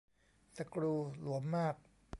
[0.57, 1.75] สกรูหลวมมาก